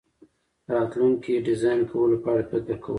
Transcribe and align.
د 0.65 0.67
راتلونکي 0.75 1.31
ډیزاین 1.47 1.79
کولو 1.91 2.15
په 2.23 2.27
اړه 2.33 2.43
فکر 2.51 2.75
کول 2.83 2.89